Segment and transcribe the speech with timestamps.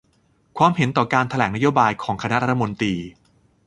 [0.57, 2.95] ความเห็นต่อการแถลงนโยบายของคณะรัฐมนตรี